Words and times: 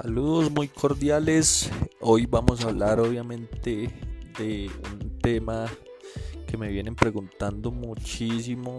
Saludos 0.00 0.52
muy 0.52 0.68
cordiales. 0.68 1.68
Hoy 1.98 2.26
vamos 2.26 2.64
a 2.64 2.68
hablar 2.68 3.00
obviamente 3.00 3.92
de 4.38 4.70
un 4.92 5.18
tema 5.18 5.66
que 6.46 6.56
me 6.56 6.68
vienen 6.68 6.94
preguntando 6.94 7.72
muchísimo 7.72 8.78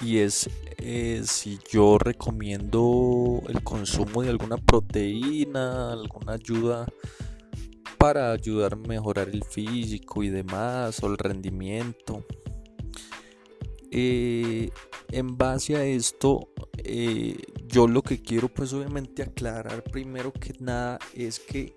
y 0.00 0.18
es 0.18 0.48
eh, 0.78 1.22
si 1.24 1.58
yo 1.68 1.98
recomiendo 1.98 3.42
el 3.48 3.64
consumo 3.64 4.22
de 4.22 4.30
alguna 4.30 4.56
proteína, 4.56 5.90
alguna 5.90 6.34
ayuda 6.34 6.86
para 7.98 8.30
ayudar 8.30 8.74
a 8.74 8.76
mejorar 8.76 9.30
el 9.30 9.42
físico 9.42 10.22
y 10.22 10.28
demás 10.28 11.02
o 11.02 11.08
el 11.08 11.18
rendimiento. 11.18 12.24
Eh, 13.90 14.70
en 15.10 15.36
base 15.36 15.74
a 15.74 15.84
esto, 15.84 16.48
eh, 16.78 17.36
yo 17.72 17.88
lo 17.88 18.02
que 18.02 18.20
quiero 18.20 18.48
pues 18.48 18.72
obviamente 18.74 19.22
aclarar 19.22 19.82
primero 19.82 20.30
que 20.30 20.54
nada 20.60 20.98
es 21.14 21.40
que 21.40 21.74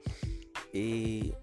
eh, 0.74 1.34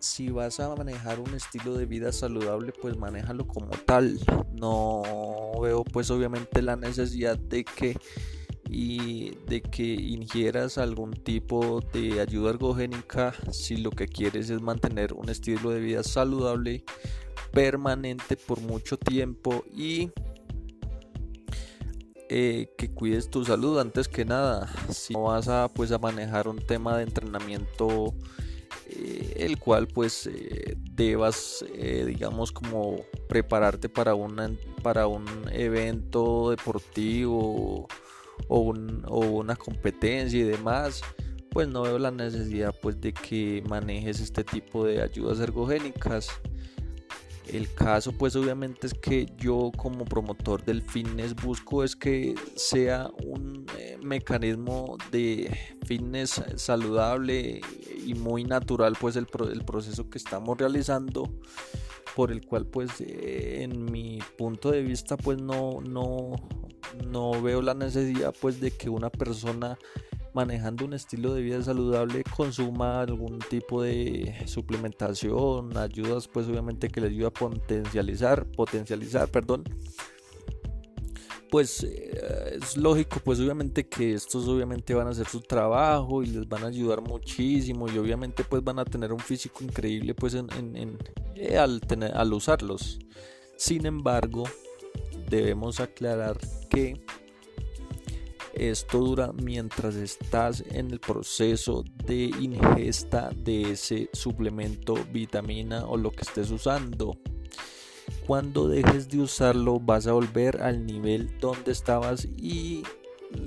si 0.00 0.28
vas 0.30 0.58
a 0.58 0.74
manejar 0.74 1.20
un 1.20 1.34
estilo 1.34 1.74
de 1.74 1.86
vida 1.86 2.10
saludable 2.10 2.72
pues 2.82 2.96
manéjalo 2.96 3.46
como 3.46 3.70
tal. 3.86 4.18
No 4.52 5.02
veo 5.62 5.84
pues 5.84 6.10
obviamente 6.10 6.62
la 6.62 6.74
necesidad 6.74 7.38
de 7.38 7.64
que 7.64 7.96
y 8.68 9.36
de 9.46 9.62
que 9.62 9.84
ingieras 9.84 10.78
algún 10.78 11.12
tipo 11.12 11.80
de 11.92 12.20
ayuda 12.20 12.50
ergogénica 12.50 13.32
si 13.52 13.76
lo 13.76 13.92
que 13.92 14.08
quieres 14.08 14.50
es 14.50 14.60
mantener 14.60 15.12
un 15.12 15.28
estilo 15.28 15.70
de 15.70 15.78
vida 15.78 16.02
saludable 16.02 16.84
permanente 17.52 18.36
por 18.36 18.60
mucho 18.60 18.96
tiempo 18.96 19.64
y 19.72 20.10
eh, 22.28 22.72
que 22.76 22.90
cuides 22.90 23.30
tu 23.30 23.44
salud 23.44 23.78
antes 23.78 24.08
que 24.08 24.24
nada. 24.24 24.68
Si 24.90 25.12
no 25.12 25.24
vas 25.24 25.48
a 25.48 25.68
pues 25.72 25.92
a 25.92 25.98
manejar 25.98 26.48
un 26.48 26.58
tema 26.58 26.96
de 26.96 27.04
entrenamiento 27.04 28.14
eh, 28.88 29.34
el 29.36 29.58
cual 29.58 29.86
pues 29.88 30.26
eh, 30.26 30.76
debas 30.76 31.64
digamos 32.06 32.52
como 32.52 32.96
prepararte 33.28 33.88
para 33.88 34.14
una 34.14 34.50
para 34.82 35.06
un 35.06 35.24
evento 35.52 36.50
deportivo 36.50 37.86
o, 38.48 38.74
o 39.06 39.20
una 39.20 39.56
competencia 39.56 40.40
y 40.40 40.44
demás 40.44 41.02
pues 41.50 41.68
no 41.68 41.82
veo 41.82 41.98
la 41.98 42.10
necesidad 42.10 42.74
pues 42.82 43.00
de 43.00 43.14
que 43.14 43.62
manejes 43.68 44.20
este 44.20 44.44
tipo 44.44 44.84
de 44.84 45.02
ayudas 45.02 45.40
ergogénicas 45.40 46.28
el 47.52 47.72
caso 47.74 48.12
pues 48.12 48.36
obviamente 48.36 48.86
es 48.86 48.94
que 48.94 49.26
yo 49.38 49.70
como 49.76 50.04
promotor 50.04 50.64
del 50.64 50.82
fitness 50.82 51.34
busco 51.34 51.84
es 51.84 51.94
que 51.94 52.34
sea 52.54 53.10
un 53.24 53.66
eh, 53.78 53.98
mecanismo 54.02 54.96
de 55.10 55.56
fitness 55.84 56.42
saludable 56.56 57.60
y 58.04 58.14
muy 58.14 58.44
natural 58.44 58.96
pues 59.00 59.16
el, 59.16 59.26
proceso 59.26 60.08
que 60.10 60.18
estamos 60.18 60.58
realizando 60.58 61.30
por 62.14 62.32
el 62.32 62.44
cual 62.46 62.66
pues 62.66 63.00
eh, 63.00 63.62
en 63.62 63.84
mi 63.84 64.18
punto 64.38 64.70
de 64.70 64.82
vista 64.82 65.16
pues 65.16 65.40
no, 65.40 65.80
no, 65.80 66.32
no 67.06 67.42
veo 67.42 67.62
la 67.62 67.74
necesidad 67.74 68.34
pues 68.40 68.60
de 68.60 68.70
que 68.70 68.88
una 68.88 69.10
persona 69.10 69.78
manejando 70.36 70.84
un 70.84 70.92
estilo 70.92 71.32
de 71.32 71.40
vida 71.40 71.62
saludable 71.62 72.22
consuma 72.36 73.00
algún 73.00 73.38
tipo 73.38 73.82
de 73.82 74.34
suplementación, 74.44 75.74
ayudas 75.78 76.28
pues 76.28 76.46
obviamente 76.46 76.90
que 76.90 77.00
le 77.00 77.06
ayuda 77.06 77.28
a 77.28 77.32
potencializar, 77.32 78.44
potencializar, 78.52 79.30
perdón. 79.30 79.64
Pues 81.50 81.84
eh, 81.84 82.58
es 82.60 82.76
lógico 82.76 83.18
pues 83.24 83.40
obviamente 83.40 83.88
que 83.88 84.12
estos 84.12 84.46
obviamente 84.46 84.92
van 84.92 85.06
a 85.06 85.10
hacer 85.10 85.26
su 85.26 85.40
trabajo 85.40 86.22
y 86.22 86.26
les 86.26 86.46
van 86.46 86.64
a 86.64 86.66
ayudar 86.66 87.00
muchísimo 87.00 87.88
y 87.88 87.96
obviamente 87.96 88.44
pues 88.44 88.62
van 88.62 88.78
a 88.78 88.84
tener 88.84 89.14
un 89.14 89.20
físico 89.20 89.64
increíble 89.64 90.12
pues 90.14 90.34
en, 90.34 90.98
eh, 91.34 91.56
al, 91.56 91.80
tener, 91.80 92.14
al 92.14 92.30
usarlos. 92.34 92.98
Sin 93.56 93.86
embargo, 93.86 94.44
debemos 95.30 95.80
aclarar 95.80 96.36
que 96.68 97.00
esto 98.56 98.98
dura 98.98 99.32
mientras 99.32 99.94
estás 99.94 100.64
en 100.70 100.90
el 100.90 101.00
proceso 101.00 101.84
de 102.04 102.30
ingesta 102.40 103.30
de 103.36 103.72
ese 103.72 104.08
suplemento, 104.12 104.94
vitamina 105.12 105.86
o 105.86 105.96
lo 105.96 106.10
que 106.10 106.22
estés 106.22 106.50
usando. 106.50 107.18
Cuando 108.26 108.68
dejes 108.68 109.08
de 109.08 109.20
usarlo 109.20 109.78
vas 109.78 110.06
a 110.06 110.12
volver 110.12 110.62
al 110.62 110.86
nivel 110.86 111.38
donde 111.38 111.72
estabas 111.72 112.24
y 112.24 112.82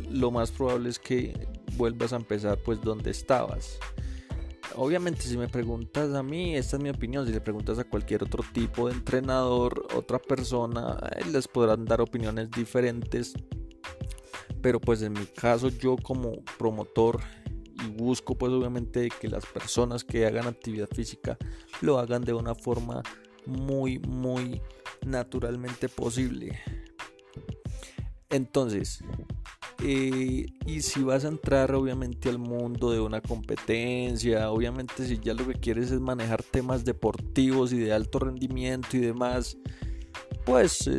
lo 0.10 0.32
más 0.32 0.52
probable 0.52 0.90
es 0.90 1.00
que 1.00 1.48
vuelvas 1.76 2.14
a 2.14 2.18
empezar 2.18 2.60
pues 2.64 2.82
donde 2.82 3.12
estabas. 3.12 3.78
Obviamente 4.76 5.24
si 5.24 5.38
me 5.38 5.48
preguntas 5.48 6.14
a 6.14 6.24
mí, 6.24 6.56
esta 6.56 6.78
es 6.78 6.84
mi 6.84 6.90
opinión, 6.90 7.26
si 7.26 7.34
le 7.34 7.42
preguntas 7.42 7.80
a 7.80 7.84
cualquier 7.84 8.24
otro 8.24 8.44
tipo 8.54 8.88
de 8.88 8.94
entrenador, 8.94 9.88
otra 9.96 10.20
persona, 10.20 10.98
les 11.32 11.48
podrán 11.48 11.86
dar 11.86 12.02
opiniones 12.02 12.52
diferentes 12.52 13.34
pero 14.62 14.80
pues 14.80 15.02
en 15.02 15.14
mi 15.14 15.26
caso 15.26 15.70
yo 15.70 15.96
como 15.98 16.44
promotor 16.58 17.20
y 17.84 17.88
busco 17.92 18.36
pues 18.36 18.52
obviamente 18.52 19.10
que 19.10 19.28
las 19.28 19.46
personas 19.46 20.04
que 20.04 20.26
hagan 20.26 20.48
actividad 20.48 20.90
física 20.90 21.38
lo 21.82 22.00
hagan 22.00 22.24
de 22.24 22.34
una 22.34 22.56
forma 22.56 23.02
muy 23.46 24.00
muy 24.00 24.62
naturalmente 25.06 25.88
posible. 25.90 26.60
Entonces 28.30 29.04
eh, 29.82 30.46
y 30.66 30.82
si 30.82 31.02
vas 31.04 31.24
a 31.24 31.30
entrar 31.30 31.74
obviamente 31.74 32.28
al 32.28 32.38
mundo 32.38 32.92
de 32.92 33.00
una 33.00 33.22
competencia 33.22 34.52
obviamente 34.52 35.06
si 35.06 35.20
ya 35.20 35.34
lo 35.34 35.48
que 35.48 35.54
quieres 35.54 35.92
es 35.92 36.02
manejar 36.02 36.44
temas 36.44 36.84
deportivos 36.84 37.72
y 37.72 37.80
de 37.80 37.94
alto 37.94 38.20
rendimiento 38.20 38.98
y 38.98 39.00
demás 39.00 39.58
pues 40.46 40.90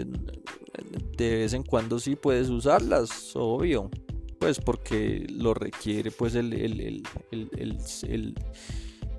de 1.17 1.37
vez 1.37 1.53
en 1.53 1.63
cuando 1.63 1.99
sí 1.99 2.17
puedes 2.17 2.49
usarlas, 2.49 3.35
obvio, 3.35 3.91
pues 4.39 4.59
porque 4.59 5.27
lo 5.31 5.55
requiere 5.55 6.11
pues 6.11 6.35
el, 6.35 6.53
el, 6.53 7.03
el, 7.31 8.35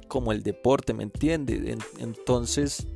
como 0.07 0.31
el 0.31 0.43
deporte, 0.43 0.93
¿me 0.93 1.03
entiende? 1.03 1.77
Entonces, 1.99 2.87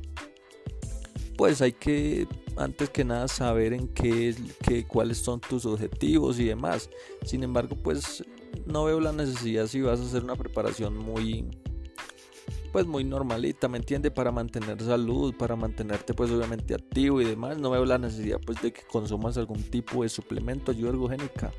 pues 1.36 1.62
hay 1.62 1.72
que 1.72 2.26
antes 2.56 2.90
que 2.90 3.04
nada 3.04 3.28
saber 3.28 3.74
en 3.74 3.88
qué, 3.88 4.34
qué 4.62 4.86
cuáles 4.86 5.18
son 5.18 5.40
tus 5.40 5.66
objetivos 5.66 6.38
y 6.40 6.46
demás. 6.46 6.90
Sin 7.24 7.42
embargo, 7.42 7.76
pues 7.76 8.24
no 8.66 8.84
veo 8.84 9.00
la 9.00 9.12
necesidad 9.12 9.66
si 9.66 9.80
vas 9.82 10.00
a 10.00 10.04
hacer 10.04 10.24
una 10.24 10.36
preparación 10.36 10.96
muy 10.96 11.46
pues 12.76 12.86
muy 12.86 13.04
normalita, 13.04 13.68
¿me 13.68 13.78
entiende? 13.78 14.10
Para 14.10 14.30
mantener 14.30 14.82
salud, 14.82 15.34
para 15.34 15.56
mantenerte 15.56 16.12
pues 16.12 16.30
obviamente 16.30 16.74
activo 16.74 17.22
y 17.22 17.24
demás. 17.24 17.56
No 17.56 17.70
veo 17.70 17.86
la 17.86 17.96
necesidad 17.96 18.38
pues 18.44 18.60
de 18.60 18.70
que 18.70 18.82
consumas 18.82 19.38
algún 19.38 19.62
tipo 19.62 20.02
de 20.02 20.10
suplemento, 20.10 20.72
ayuda 20.72 20.90
ergogénica. 20.90 21.50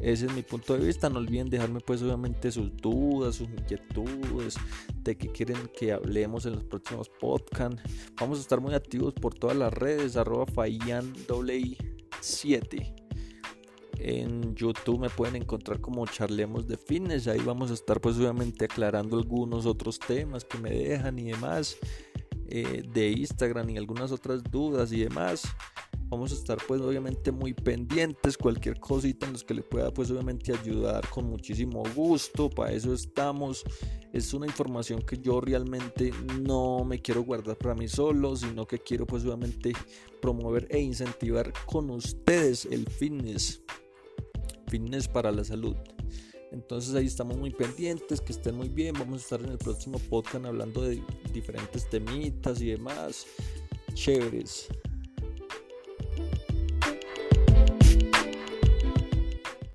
Ese 0.00 0.26
es 0.26 0.32
mi 0.32 0.42
punto 0.42 0.74
de 0.78 0.86
vista. 0.86 1.10
No 1.10 1.18
olviden 1.18 1.50
dejarme 1.50 1.80
pues 1.80 2.02
obviamente 2.02 2.52
sus 2.52 2.70
dudas, 2.76 3.34
sus 3.34 3.48
inquietudes, 3.48 4.54
de 5.02 5.16
qué 5.16 5.26
quieren 5.26 5.58
que 5.76 5.92
hablemos 5.92 6.46
en 6.46 6.52
los 6.52 6.62
próximos 6.62 7.10
podcasts. 7.20 7.82
Vamos 8.20 8.38
a 8.38 8.42
estar 8.42 8.60
muy 8.60 8.74
activos 8.74 9.12
por 9.12 9.34
todas 9.34 9.56
las 9.56 9.72
redes, 9.72 10.16
arroba 10.16 10.46
7 12.20 13.03
en 13.98 14.54
YouTube 14.54 15.00
me 15.00 15.10
pueden 15.10 15.36
encontrar 15.36 15.80
como 15.80 16.06
Charlemos 16.06 16.66
de 16.66 16.76
Fitness. 16.76 17.28
Ahí 17.28 17.40
vamos 17.40 17.70
a 17.70 17.74
estar 17.74 18.00
pues 18.00 18.16
obviamente 18.16 18.64
aclarando 18.64 19.16
algunos 19.16 19.66
otros 19.66 19.98
temas 19.98 20.44
que 20.44 20.58
me 20.58 20.70
dejan 20.70 21.18
y 21.18 21.30
demás. 21.30 21.76
Eh, 22.46 22.82
de 22.92 23.10
Instagram 23.10 23.70
y 23.70 23.78
algunas 23.78 24.12
otras 24.12 24.42
dudas 24.44 24.92
y 24.92 25.00
demás. 25.00 25.42
Vamos 26.08 26.30
a 26.30 26.34
estar 26.34 26.58
pues 26.68 26.80
obviamente 26.80 27.32
muy 27.32 27.54
pendientes. 27.54 28.36
Cualquier 28.36 28.78
cosita 28.78 29.26
en 29.26 29.32
los 29.32 29.42
que 29.42 29.54
le 29.54 29.62
pueda 29.62 29.92
pues 29.92 30.10
obviamente 30.10 30.52
ayudar 30.52 31.08
con 31.08 31.24
muchísimo 31.28 31.82
gusto. 31.94 32.50
Para 32.50 32.72
eso 32.72 32.92
estamos. 32.92 33.64
Es 34.12 34.32
una 34.34 34.46
información 34.46 35.02
que 35.02 35.18
yo 35.18 35.40
realmente 35.40 36.12
no 36.40 36.84
me 36.84 37.00
quiero 37.00 37.24
guardar 37.24 37.56
para 37.56 37.74
mí 37.74 37.88
solo, 37.88 38.36
sino 38.36 38.66
que 38.66 38.78
quiero 38.78 39.06
pues 39.06 39.24
obviamente 39.24 39.72
promover 40.20 40.68
e 40.70 40.78
incentivar 40.80 41.52
con 41.66 41.90
ustedes 41.90 42.66
el 42.66 42.88
fitness 42.88 43.62
fitness 44.74 45.06
para 45.06 45.30
la 45.30 45.44
salud. 45.44 45.76
Entonces 46.50 46.94
ahí 46.96 47.06
estamos 47.06 47.36
muy 47.36 47.50
pendientes, 47.50 48.20
que 48.20 48.32
estén 48.32 48.56
muy 48.56 48.68
bien. 48.68 48.94
Vamos 48.98 49.20
a 49.20 49.22
estar 49.22 49.40
en 49.40 49.52
el 49.52 49.58
próximo 49.58 50.00
podcast 50.10 50.44
hablando 50.44 50.82
de 50.82 51.00
diferentes 51.32 51.88
temitas 51.88 52.60
y 52.60 52.70
demás. 52.70 53.24
Chéveres. 53.94 54.68